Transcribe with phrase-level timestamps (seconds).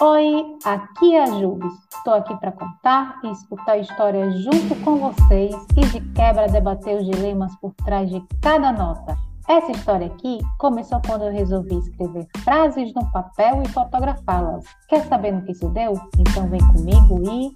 [0.00, 1.72] Oi, aqui é a Jubes.
[1.94, 7.06] Estou aqui para contar e escutar histórias junto com vocês e de quebra debater os
[7.06, 9.16] dilemas por trás de cada nota.
[9.48, 14.64] Essa história aqui começou quando eu resolvi escrever frases no papel e fotografá-las.
[14.88, 15.92] Quer saber no que isso deu?
[16.18, 17.52] Então vem comigo e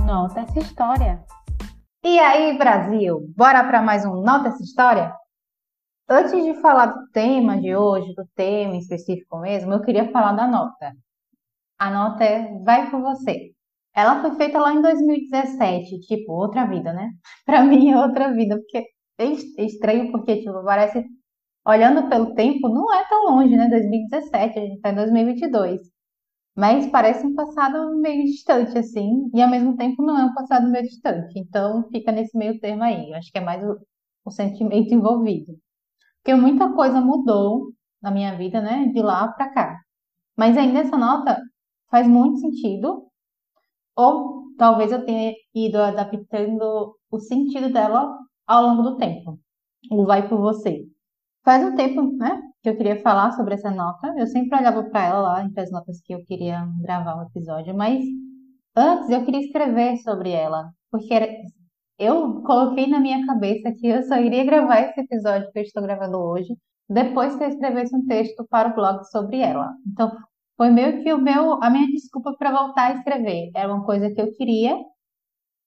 [0.00, 1.22] nota essa história.
[2.02, 3.30] E aí, Brasil?
[3.36, 5.14] Bora para mais um Nota essa história?
[6.08, 10.46] Antes de falar do tema de hoje, do tema específico mesmo, eu queria falar da
[10.46, 10.94] nota.
[11.78, 13.52] A nota é Vai por você.
[13.94, 17.10] Ela foi feita lá em 2017, tipo, outra vida, né?
[17.46, 18.84] Pra mim é outra vida, porque
[19.18, 21.04] é estranho porque, tipo, parece,
[21.66, 23.68] olhando pelo tempo, não é tão longe, né?
[23.68, 25.80] 2017, a gente tá em 2022.
[26.56, 30.68] Mas parece um passado meio distante, assim, e ao mesmo tempo não é um passado
[30.70, 31.38] meio distante.
[31.38, 33.10] Então fica nesse meio termo aí.
[33.10, 33.78] Eu acho que é mais o,
[34.24, 35.54] o sentimento envolvido.
[36.22, 37.72] Porque muita coisa mudou
[38.02, 38.86] na minha vida, né?
[38.92, 39.80] De lá pra cá.
[40.36, 41.40] Mas ainda essa nota
[41.90, 43.06] faz muito sentido,
[43.96, 49.38] ou talvez eu tenha ido adaptando o sentido dela ao longo do tempo.
[49.90, 50.84] O vai por você.
[51.44, 54.14] Faz um tempo, né, que eu queria falar sobre essa nota.
[54.18, 57.74] Eu sempre olhava para ela lá entre as notas que eu queria gravar um episódio,
[57.74, 58.04] mas
[58.76, 61.28] antes eu queria escrever sobre ela, porque era...
[61.98, 65.82] eu coloquei na minha cabeça que eu só iria gravar esse episódio que eu estou
[65.82, 66.54] gravando hoje
[66.88, 69.74] depois que eu escrevesse um texto para o blog sobre ela.
[69.86, 70.10] Então
[70.58, 73.50] foi meio que o meu, a minha desculpa para voltar a escrever.
[73.54, 74.76] Era uma coisa que eu queria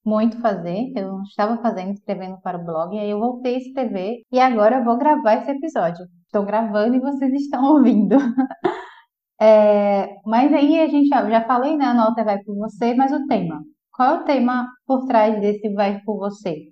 [0.06, 3.58] muito fazer, eu não estava fazendo, escrevendo para o blog, e aí eu voltei a
[3.60, 6.06] escrever e agora eu vou gravar esse episódio.
[6.26, 8.18] Estou gravando e vocês estão ouvindo.
[9.40, 11.86] é, mas aí a gente já, já falei, né?
[11.86, 13.64] A nota vai por você, mas o tema.
[13.94, 16.68] Qual é o tema por trás desse vai por você?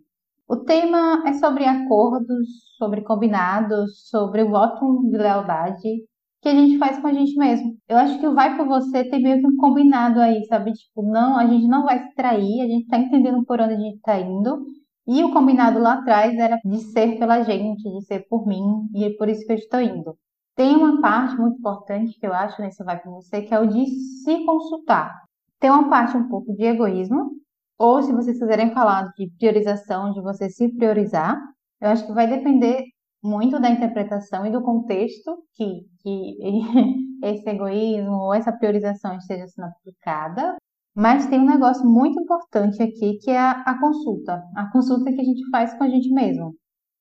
[0.47, 2.47] O tema é sobre acordos,
[2.77, 6.08] sobre combinados, sobre o voto de lealdade
[6.41, 7.77] que a gente faz com a gente mesmo.
[7.87, 10.71] Eu acho que o vai por você tem meio que um combinado aí, sabe?
[10.73, 13.79] Tipo, não, a gente não vai se trair, a gente tá entendendo por onde a
[13.79, 14.65] gente tá indo.
[15.07, 19.03] E o combinado lá atrás era de ser pela gente, de ser por mim, e
[19.03, 20.15] é por isso que eu estou indo.
[20.55, 23.65] Tem uma parte muito importante que eu acho nesse vai por você, que é o
[23.67, 25.11] de se consultar.
[25.59, 27.31] Tem uma parte um pouco de egoísmo,
[27.77, 31.41] ou se vocês quiserem falar de priorização, de você se priorizar,
[31.81, 32.83] eu acho que vai depender
[33.21, 36.37] muito da interpretação e do contexto que, que
[37.23, 40.55] esse egoísmo ou essa priorização esteja sendo aplicada.
[40.95, 44.43] Mas tem um negócio muito importante aqui que é a, a consulta.
[44.55, 46.55] A consulta que a gente faz com a gente mesmo.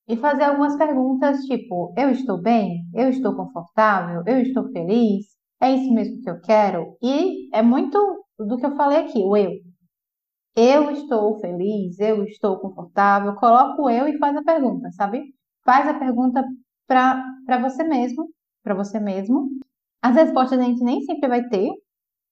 [0.09, 2.85] E fazer algumas perguntas tipo: eu estou bem?
[2.95, 4.23] Eu estou confortável?
[4.27, 5.27] Eu estou feliz?
[5.61, 6.97] É isso mesmo que eu quero?
[7.03, 7.99] E é muito
[8.39, 9.51] do que eu falei aqui, o eu.
[10.57, 13.35] Eu estou feliz, eu estou confortável.
[13.37, 15.23] Coloca o eu e faz a pergunta, sabe?
[15.69, 16.43] Faz a pergunta
[16.87, 18.31] para você mesmo,
[18.65, 19.51] para você mesmo.
[20.01, 21.71] As respostas a gente nem sempre vai ter,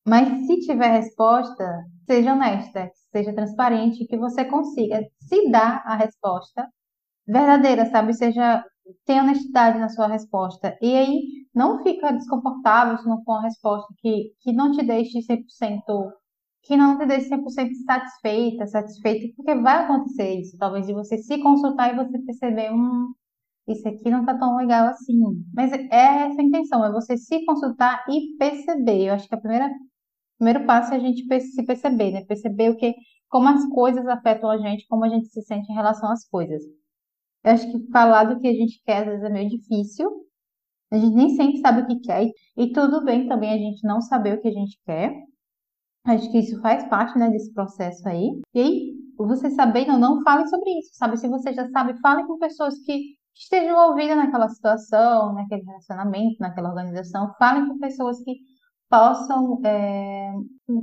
[0.09, 6.67] mas se tiver resposta, seja honesta, seja transparente, que você consiga se dar a resposta
[7.29, 8.15] verdadeira, sabe?
[8.15, 8.65] Seja
[9.05, 10.79] tenha honestidade na sua resposta.
[10.81, 11.23] E aí
[11.55, 15.43] não fica desconfortável se não for uma resposta que, que não te deixe 100%,
[16.63, 17.45] que não te deixe 100%
[17.85, 23.13] satisfeita, satisfeita, porque vai acontecer isso, talvez de você se consultar e você perceber, um
[23.69, 25.19] isso aqui não tá tão legal assim.
[25.55, 29.09] Mas é essa a intenção, é você se consultar e perceber.
[29.09, 29.71] Eu acho que a primeira,
[30.39, 32.25] primeiro passo é a gente se perceber, né?
[32.25, 32.95] Perceber o que,
[33.29, 36.63] como as coisas afetam a gente, como a gente se sente em relação às coisas.
[37.45, 40.11] Eu acho que falar do que a gente quer às vezes é meio difícil.
[40.91, 42.31] A gente nem sempre sabe o que quer.
[42.57, 45.13] E tudo bem também a gente não saber o que a gente quer.
[46.05, 48.41] Acho que isso faz parte, né, desse processo aí.
[48.55, 51.17] E aí, você sabendo ou não, fale sobre isso, sabe?
[51.17, 56.71] Se você já sabe, fale com pessoas que esteja envolvida naquela situação, naquele relacionamento, naquela
[56.71, 57.35] organização.
[57.39, 58.37] Falem com pessoas que
[58.89, 60.33] possam é,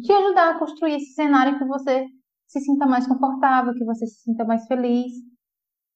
[0.02, 2.06] te ajudar a construir esse cenário que você
[2.47, 5.12] se sinta mais confortável, que você se sinta mais feliz.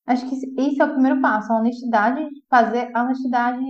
[0.08, 3.64] Acho que isso é o primeiro passo, a honestidade, fazer a honestidade,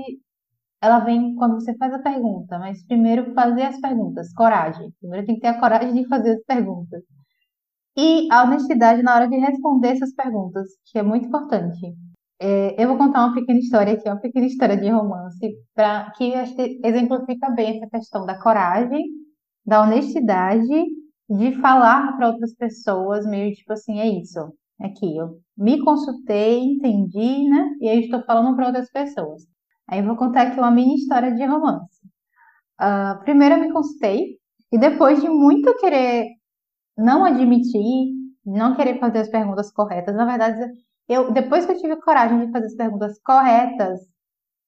[0.81, 4.94] ela vem quando você faz a pergunta, mas primeiro fazer as perguntas, coragem.
[5.00, 7.03] Primeiro tem que ter a coragem de fazer as perguntas.
[7.97, 11.96] E a honestidade na hora de responder essas perguntas, que é muito importante.
[12.39, 16.34] É, eu vou contar uma pequena história aqui, uma pequena história de romance, para que
[16.84, 19.05] exemplifica bem essa questão da coragem,
[19.66, 20.85] da honestidade,
[21.29, 24.39] de falar para outras pessoas, meio tipo assim, é isso,
[24.79, 27.75] aqui, eu me consultei, entendi, né?
[27.81, 29.43] E aí estou falando para outras pessoas.
[29.87, 32.01] Aí eu vou contar aqui uma mini história de romance.
[32.79, 34.37] Uh, primeiro eu me consultei,
[34.72, 36.28] e depois de muito querer
[36.97, 38.13] não admitir,
[38.45, 40.59] não querer fazer as perguntas corretas, na verdade
[41.08, 44.00] eu, depois que eu tive coragem de fazer as perguntas corretas,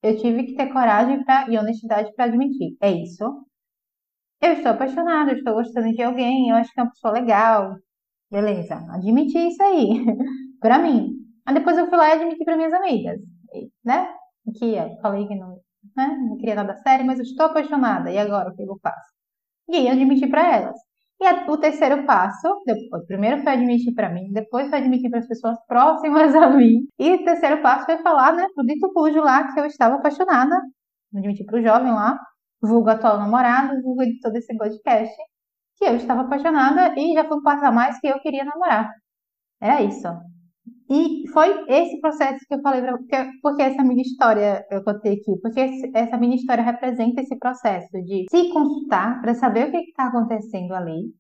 [0.03, 2.77] eu tive que ter coragem pra, e honestidade para admitir.
[2.81, 3.23] É isso.
[4.41, 7.75] eu estou apaixonada, eu estou gostando de alguém, eu acho que é uma pessoa legal.
[8.31, 10.05] Beleza, admiti isso aí,
[10.61, 11.15] pra mim.
[11.45, 13.19] Aí depois eu fui lá e admiti para minhas amigas,
[13.83, 14.13] né?
[14.57, 15.59] Que eu falei que não,
[15.95, 16.07] né?
[16.29, 18.11] não queria nada sério, mas eu estou apaixonada.
[18.11, 19.13] E agora o que eu faço?
[19.69, 20.79] E aí eu admiti para elas.
[21.21, 25.27] E o terceiro passo, depois, primeiro foi admitir para mim, depois foi admitir para as
[25.27, 26.87] pessoas próximas a mim.
[26.97, 30.55] E o terceiro passo foi falar, né, pro dito cujo lá que eu estava apaixonada.
[31.13, 32.17] Admitir para o jovem lá,
[32.61, 35.13] vulgo atual namorado, vulgo de todo esse podcast,
[35.77, 38.89] que eu estava apaixonada e já foi um passo a mais que eu queria namorar.
[39.61, 40.07] Era isso.
[40.89, 45.13] E foi esse processo que eu falei para porque, porque essa minha história eu contei
[45.13, 49.71] aqui, porque esse, essa minha história representa esse processo de se consultar para saber o
[49.71, 51.13] que está acontecendo ali.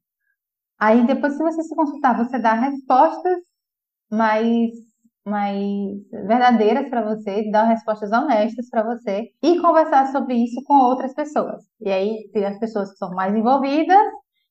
[0.79, 3.39] Aí depois, se você se consultar, você dá respostas
[4.11, 4.71] mais
[5.25, 11.13] mais verdadeiras para você, dar respostas honestas para você e conversar sobre isso com outras
[11.13, 11.63] pessoas.
[11.81, 13.97] E aí tem as pessoas que são mais envolvidas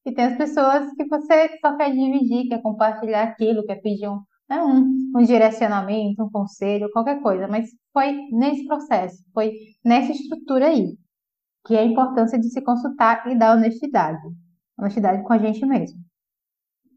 [0.06, 4.20] e tem as pessoas que você só quer dividir, quer compartilhar aquilo, quer pedir um,
[4.48, 9.52] né, um, um direcionamento, um conselho, qualquer coisa, mas foi nesse processo, foi
[9.84, 10.96] nessa estrutura aí,
[11.66, 14.26] que é a importância de se consultar e dar honestidade,
[14.78, 15.98] honestidade com a gente mesmo.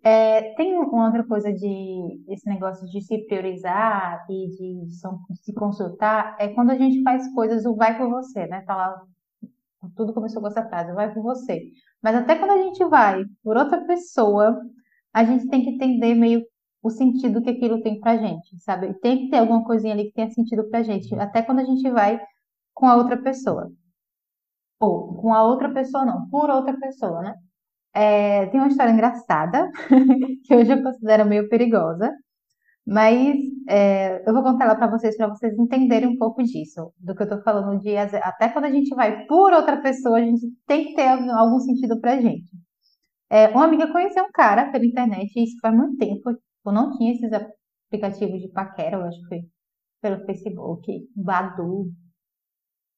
[0.03, 5.53] É, tem uma outra coisa de esse negócio de se priorizar e de, de se
[5.53, 8.61] consultar, é quando a gente faz coisas, o vai por você, né?
[8.61, 9.01] Tá lá,
[9.95, 11.61] tudo começou com essa frase, vai por você.
[12.01, 14.59] Mas até quando a gente vai por outra pessoa,
[15.13, 16.43] a gente tem que entender meio
[16.83, 18.93] o sentido que aquilo tem pra gente, sabe?
[19.01, 21.89] Tem que ter alguma coisinha ali que tenha sentido pra gente, até quando a gente
[21.91, 22.19] vai
[22.73, 23.71] com a outra pessoa.
[24.79, 27.35] Ou com a outra pessoa, não, por outra pessoa, né?
[27.93, 29.69] É, tem uma história engraçada,
[30.45, 32.11] que hoje eu considero meio perigosa,
[32.85, 33.37] mas
[33.69, 37.23] é, eu vou contar ela para vocês, para vocês entenderem um pouco disso, do que
[37.23, 40.87] eu tô falando de até quando a gente vai por outra pessoa, a gente tem
[40.87, 42.51] que ter algum sentido pra gente.
[43.29, 46.31] É, uma amiga conheceu um cara pela internet, e isso faz muito tempo,
[46.65, 49.41] eu não tinha esses aplicativos de paquera, eu acho que foi
[50.01, 51.91] pelo Facebook, Badu.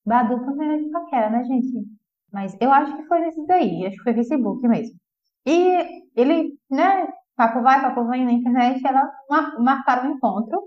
[0.05, 1.85] Badu também era de paquera, né, gente?
[2.31, 4.97] Mas eu acho que foi nesses daí, acho que foi Facebook mesmo.
[5.45, 10.61] E ele, né, papo vai, papo vem na internet, ela mar marcaram um encontro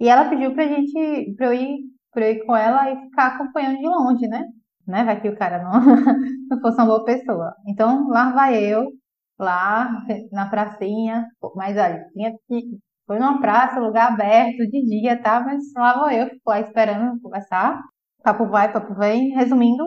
[0.00, 1.80] e ela pediu pra gente, pra eu ir,
[2.12, 4.44] pra eu ir com ela e ficar acompanhando de longe, né?
[4.86, 5.04] né?
[5.04, 5.72] Vai que o cara não,
[6.50, 7.54] não fosse uma boa pessoa.
[7.66, 8.92] Então lá vai eu,
[9.38, 9.90] lá
[10.32, 12.78] na pracinha, mas olha, tinha que.
[13.06, 15.40] Foi numa praça, lugar aberto, de dia, tá?
[15.40, 17.80] Mas lá vou eu, fico lá esperando conversar.
[18.22, 19.30] Papo vai, papo vem.
[19.30, 19.84] Resumindo,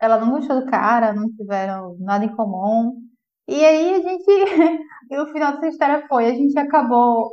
[0.00, 2.94] ela não gostou do cara, não tiveram nada em comum.
[3.48, 4.24] E aí a gente.
[5.10, 7.30] e o final dessa história foi: a gente acabou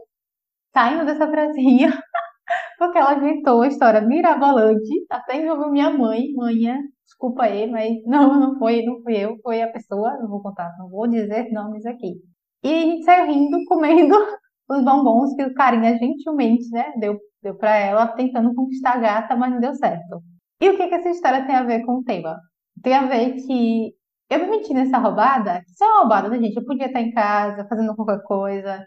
[0.74, 1.90] saindo dessa pracinha,
[2.80, 8.40] porque ela inventou a história mirabolante, até envolveu minha mãe, manhã desculpa aí, mas não,
[8.40, 11.86] não foi, não fui eu, foi a pessoa, não vou contar, não vou dizer nomes
[11.86, 12.16] aqui.
[12.64, 14.16] E a gente saiu rindo, comendo
[14.70, 19.36] os bombons que o carinha gentilmente, né, deu, deu para ela, tentando conquistar a gata,
[19.36, 20.22] mas não deu certo.
[20.62, 22.38] E o que, que essa história tem a ver com o tema?
[22.84, 23.94] Tem a ver que
[24.30, 26.58] eu me meti nessa roubada, isso é uma roubada, né, gente?
[26.58, 28.86] Eu podia estar em casa, fazendo qualquer coisa,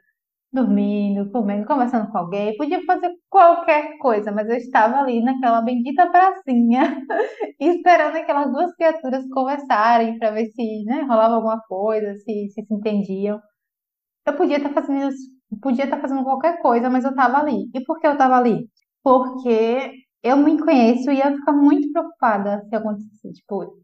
[0.53, 6.11] dormindo, comendo, conversando com alguém, podia fazer qualquer coisa, mas eu estava ali naquela bendita
[6.11, 7.05] pracinha,
[7.61, 12.75] esperando aquelas duas criaturas conversarem para ver se né, rolava alguma coisa, se, se se
[12.75, 13.41] entendiam.
[14.27, 15.11] Eu podia estar fazendo
[15.63, 17.69] podia estar fazendo qualquer coisa, mas eu estava ali.
[17.75, 18.69] E por que eu estava ali?
[19.03, 23.81] Porque eu me conheço e ia ficar muito preocupada se acontecesse, tipo,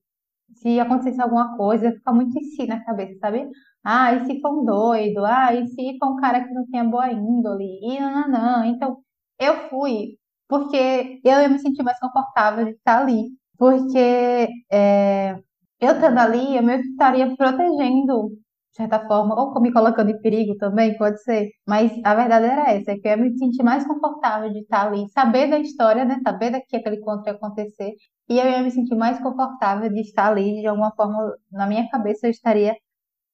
[0.56, 3.48] se acontecesse alguma coisa, ia ficar muito em si na cabeça, sabe?
[3.88, 5.24] Ah, e se for um doido?
[5.24, 7.64] Ah, e se for um cara que não tenha boa índole?
[7.82, 8.64] E não, não, não.
[8.64, 8.98] Então,
[9.38, 13.28] eu fui porque eu ia me sentir mais confortável de estar ali.
[13.56, 15.32] Porque é,
[15.80, 20.56] eu estando ali, eu me estaria protegendo, de certa forma, ou me colocando em perigo
[20.58, 21.50] também, pode ser.
[21.66, 25.08] Mas a verdade era essa, que eu ia me sentir mais confortável de estar ali,
[25.10, 26.20] saber da história, né?
[26.24, 27.92] Saber da que aquele encontro ia acontecer.
[28.28, 31.88] E eu ia me sentir mais confortável de estar ali, de alguma forma, na minha
[31.88, 32.74] cabeça eu estaria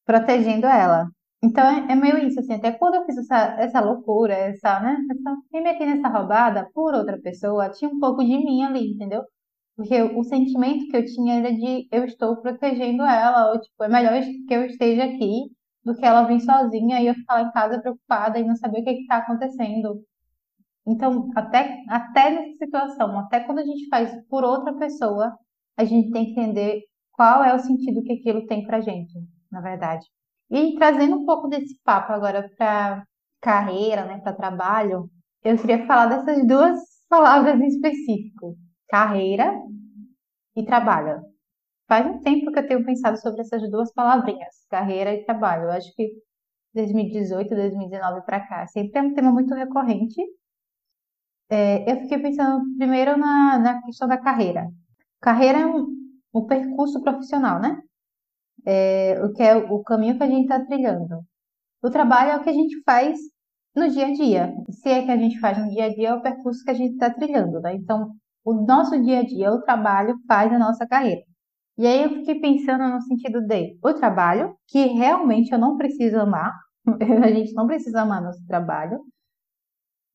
[0.05, 1.09] protegendo ela.
[1.43, 4.97] Então é, é meio isso, assim, até quando eu fiz essa, essa loucura, essa, né,
[5.11, 9.23] essa, me meti nessa roubada por outra pessoa, tinha um pouco de mim ali, entendeu?
[9.77, 13.89] Porque o sentimento que eu tinha era de eu estou protegendo ela, ou tipo, é
[13.89, 15.51] melhor que eu esteja aqui
[15.85, 18.81] do que ela vir sozinha e eu ficar lá em casa preocupada e não saber
[18.81, 20.01] o que está acontecendo.
[20.87, 25.37] Então, até, até nessa situação, até quando a gente faz por outra pessoa,
[25.77, 26.83] a gente tem que entender
[27.13, 29.13] qual é o sentido que aquilo tem pra gente
[29.53, 30.07] na verdade.
[30.51, 33.07] E trazendo um pouco desse papo agora para
[33.41, 35.11] carreira, né, para trabalho,
[35.45, 38.57] eu queria falar dessas duas palavras em específico:
[38.89, 39.53] carreira
[40.57, 41.23] e trabalho.
[41.89, 45.65] faz um tempo que eu tenho pensado sobre essas duas palavrinhas, carreira e trabalho.
[45.65, 46.13] Eu acho que
[46.75, 50.21] 2018, 2019 para cá, sempre é um tema muito recorrente.
[51.51, 54.69] É, eu fiquei pensando primeiro na, na questão da carreira.
[55.21, 55.87] Carreira é um,
[56.35, 57.81] um percurso profissional, né?
[58.65, 61.21] É, o que é o caminho que a gente está trilhando.
[61.83, 63.19] O trabalho é o que a gente faz
[63.75, 64.55] no dia a dia.
[64.71, 66.75] Se é que a gente faz no dia a dia, é o percurso que a
[66.75, 67.75] gente está trilhando, né?
[67.75, 68.13] Então,
[68.45, 71.23] o nosso dia a dia, o trabalho faz a nossa carreira.
[71.79, 76.19] E aí eu fiquei pensando no sentido de o trabalho, que realmente eu não preciso
[76.21, 76.53] amar,
[77.25, 79.01] a gente não precisa amar nosso trabalho,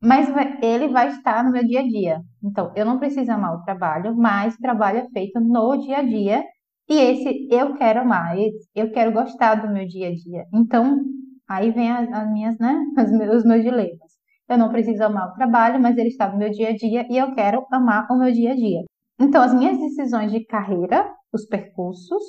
[0.01, 0.27] mas
[0.62, 2.22] ele vai estar no meu dia a dia.
[2.44, 6.04] Então, eu não preciso amar o trabalho, mas o trabalho é feito no dia a
[6.04, 6.44] dia,
[6.89, 8.36] e esse eu quero amar,
[8.75, 10.46] eu quero gostar do meu dia a dia.
[10.53, 11.03] Então,
[11.48, 12.82] aí vem as, as minhas, né,
[13.36, 14.17] os meus dilemas.
[14.48, 17.17] Eu não preciso amar o trabalho, mas ele está no meu dia a dia e
[17.17, 18.84] eu quero amar o meu dia a dia.
[19.20, 22.24] Então, as minhas decisões de carreira, os percursos,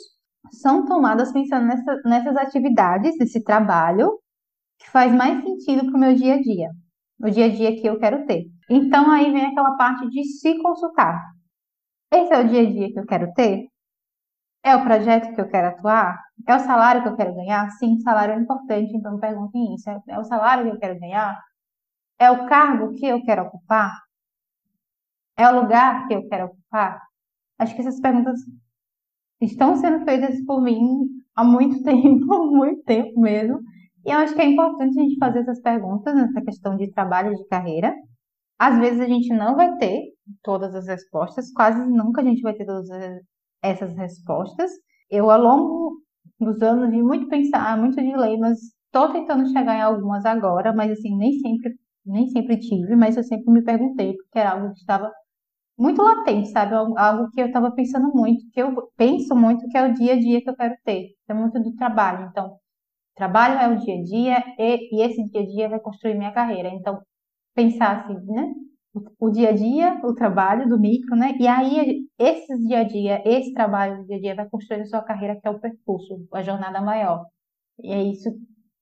[0.50, 4.18] são tomadas pensando nessa, nessas atividades, nesse trabalho,
[4.80, 6.70] que faz mais sentido para o meu dia a dia,
[7.22, 8.46] o dia a dia que eu quero ter.
[8.68, 11.20] Então, aí vem aquela parte de se consultar.
[12.12, 13.68] Esse é o dia a dia que eu quero ter?
[14.62, 16.20] É o projeto que eu quero atuar?
[16.46, 17.70] É o salário que eu quero ganhar?
[17.72, 19.88] Sim, salário é importante, então perguntem isso.
[20.08, 21.38] É o salário que eu quero ganhar?
[22.18, 23.92] É o cargo que eu quero ocupar?
[25.36, 27.00] É o lugar que eu quero ocupar?
[27.58, 28.40] Acho que essas perguntas
[29.40, 33.60] estão sendo feitas por mim há muito tempo, muito tempo mesmo.
[34.04, 37.36] E eu acho que é importante a gente fazer essas perguntas nessa questão de trabalho
[37.36, 37.94] de carreira.
[38.58, 40.12] Às vezes a gente não vai ter
[40.42, 42.90] todas as respostas, quase nunca a gente vai ter todas
[43.62, 44.70] essas respostas.
[45.10, 46.02] Eu, ao longo
[46.40, 51.16] dos anos, vi muito pensar, muito dilemas, estou tentando chegar em algumas agora, mas assim,
[51.16, 51.74] nem sempre
[52.06, 55.12] nem sempre tive, mas eu sempre me perguntei, porque era algo que estava
[55.78, 56.74] muito latente, sabe?
[56.74, 60.20] Algo que eu estava pensando muito, que eu penso muito, que é o dia a
[60.20, 61.10] dia que eu quero ter.
[61.28, 62.28] É muito do trabalho.
[62.30, 62.58] Então,
[63.16, 66.32] trabalho é o dia a dia e, e esse dia a dia vai construir minha
[66.32, 66.68] carreira.
[66.70, 67.00] Então,
[67.54, 68.52] pensar assim, né?
[68.94, 71.36] O, o dia a dia, o trabalho do micro, né?
[71.40, 74.86] E aí, esse dia a dia, esse trabalho do dia a dia vai construir a
[74.86, 77.26] sua carreira, que é o percurso, a jornada maior.
[77.82, 78.30] E é isso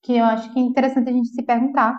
[0.02, 1.98] que eu acho que é interessante a gente se perguntar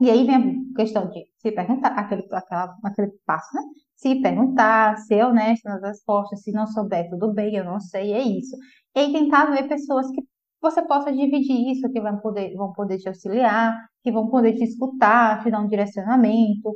[0.00, 3.62] e aí vem a questão de se perguntar, aquele, aquela, aquele passo, né?
[3.94, 8.22] Se perguntar, ser honesto nas respostas, se não souber, tudo bem, eu não sei, é
[8.22, 8.56] isso.
[8.94, 10.22] E tentar ver pessoas que
[10.60, 14.64] você possa dividir isso, que vão poder, vão poder te auxiliar, que vão poder te
[14.64, 16.74] escutar, te dar um direcionamento.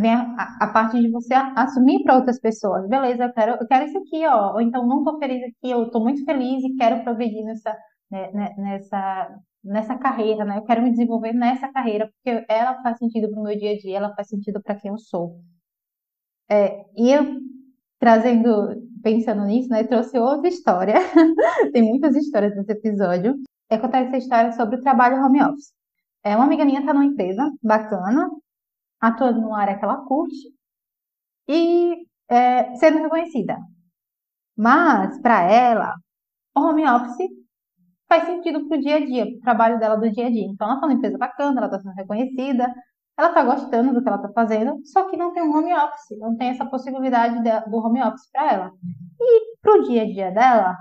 [0.00, 2.88] Vem a, a parte de você assumir para outras pessoas.
[2.88, 4.54] Beleza, eu quero, eu quero isso aqui, ó.
[4.54, 7.76] Ou então não estou feliz aqui, eu estou muito feliz e quero progredir nessa,
[8.10, 10.58] né, né, nessa, nessa carreira, né?
[10.58, 13.78] Eu quero me desenvolver nessa carreira, porque ela faz sentido para o meu dia a
[13.78, 15.40] dia, ela faz sentido para quem eu sou.
[16.48, 17.40] É, e eu
[17.98, 20.94] trazendo, pensando nisso, né, trouxe outra história.
[21.72, 23.36] Tem muitas histórias nesse episódio.
[23.68, 25.72] É contar essa história sobre o trabalho home office.
[26.24, 28.30] É, uma amiga minha está numa empresa bacana,
[29.00, 30.54] atuando numa área que ela curte
[31.48, 33.58] e é, sendo reconhecida.
[34.56, 35.94] Mas, para ela,
[36.56, 37.28] o home office
[38.08, 40.46] faz sentido para o dia a dia, para o trabalho dela do dia a dia.
[40.46, 42.74] Então, ela está numa empresa bacana, ela está sendo reconhecida,
[43.18, 46.18] ela está gostando do que ela está fazendo, só que não tem um home office,
[46.18, 48.72] não tem essa possibilidade de, do home office para ela.
[49.20, 50.76] E para o dia a dia dela,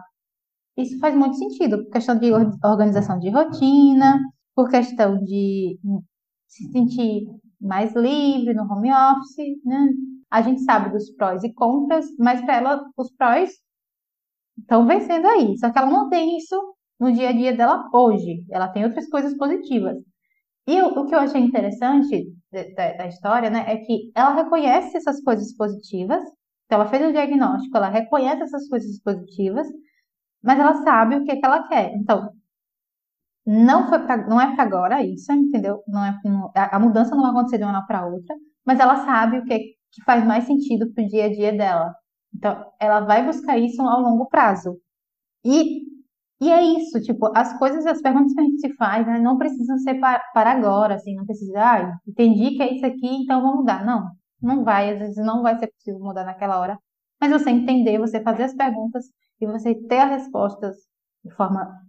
[0.78, 2.32] isso faz muito sentido, por questão de
[2.64, 4.20] organização de rotina,
[4.54, 5.80] por questão de
[6.48, 7.26] se sentir
[7.66, 9.90] mais livre no home office, né?
[10.32, 13.52] A gente sabe dos prós e contras, mas para ela os prós
[14.58, 15.58] estão vencendo aí.
[15.58, 16.56] Só que ela não tem isso
[17.00, 18.46] no dia a dia dela hoje.
[18.50, 19.98] Ela tem outras coisas positivas.
[20.68, 24.98] E o, o que eu achei interessante da, da, história, né, é que ela reconhece
[24.98, 26.24] essas coisas positivas.
[26.66, 29.68] Então, ela fez o diagnóstico, ela reconhece essas coisas positivas,
[30.42, 31.94] mas ela sabe o que, é que ela quer.
[31.96, 32.32] Então,
[33.46, 35.84] não foi pra, não é para agora isso, entendeu?
[35.88, 36.20] Não é
[36.56, 38.36] a, mudança não vai acontecer de uma hora para outra,
[38.66, 39.60] mas ela sabe o que,
[39.92, 41.96] que faz mais sentido para o dia a dia dela.
[42.34, 44.78] Então, ela vai buscar isso ao longo prazo.
[45.46, 45.84] E
[46.42, 49.38] e é isso, tipo, as coisas, as perguntas que a gente se faz, né, não
[49.38, 53.42] precisam ser para, para agora, assim, não precisa, ah, entendi que é isso aqui, então
[53.42, 53.86] vou mudar.
[53.86, 54.12] Não,
[54.42, 56.78] não vai, às vezes não vai ser possível mudar naquela hora,
[57.22, 59.06] mas você entender, você fazer as perguntas
[59.40, 60.76] e você ter as respostas
[61.24, 61.82] de forma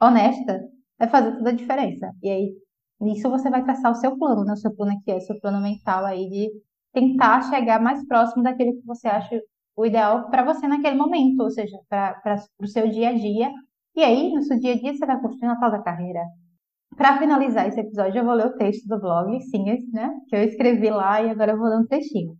[0.00, 0.60] honesta,
[0.98, 2.12] vai fazer toda a diferença.
[2.22, 2.54] E aí,
[3.00, 5.38] nisso você vai traçar o seu plano, né, o seu plano aqui é o seu
[5.40, 6.50] plano mental aí de
[6.92, 9.40] tentar chegar mais próximo daquele que você acha
[9.76, 13.50] o ideal para você naquele momento, ou seja, para o seu dia a dia,
[13.96, 16.20] e aí, no seu dia a dia, você vai construindo a tal da carreira.
[16.96, 20.10] Para finalizar esse episódio, eu vou ler o texto do blog, sim, né?
[20.28, 22.36] Que eu escrevi lá e agora eu vou ler um trechinho.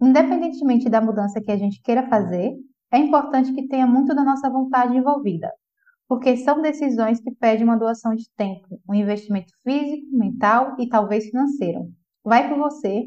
[0.00, 2.54] Independentemente da mudança que a gente queira fazer,
[2.92, 5.50] é importante que tenha muito da nossa vontade envolvida,
[6.08, 11.26] porque são decisões que pedem uma doação de tempo, um investimento físico, mental e talvez
[11.26, 11.90] financeiro.
[12.24, 13.06] Vai por você,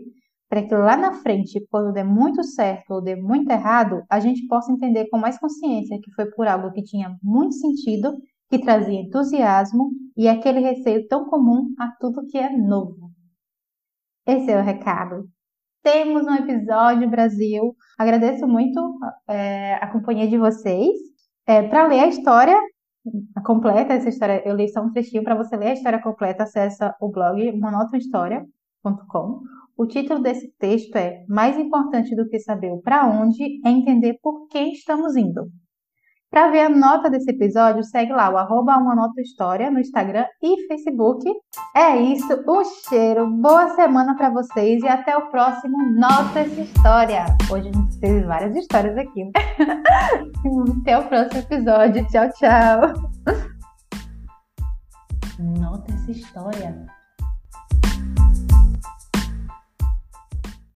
[0.49, 4.47] para que lá na frente, quando der muito certo ou der muito errado, a gente
[4.47, 8.17] possa entender com mais consciência que foi por algo que tinha muito sentido,
[8.49, 13.11] que trazia entusiasmo e aquele receio tão comum a tudo que é novo.
[14.25, 15.29] Esse é o recado.
[15.83, 17.75] Temos um episódio Brasil.
[17.97, 20.97] Agradeço muito é, a companhia de vocês.
[21.47, 22.55] É, para ler a história
[23.45, 25.23] completa, essa história, eu li só um trechinho.
[25.23, 29.41] Para você ler a história completa, acessa o blog monotohistoria.com.
[29.77, 34.19] O título desse texto é Mais importante do que saber o para onde é entender
[34.21, 35.49] por que estamos indo.
[36.31, 40.25] Para ver a nota desse episódio, segue lá o arroba uma nota história no Instagram
[40.43, 41.27] e Facebook.
[41.75, 43.27] É isso, o cheiro.
[43.27, 47.25] Boa semana para vocês e até o próximo Nota essa História.
[47.51, 49.25] Hoje a gente teve várias histórias aqui.
[49.25, 49.31] Né?
[50.81, 52.07] até o próximo episódio.
[52.09, 52.93] Tchau, tchau.
[55.39, 56.98] Nota essa história.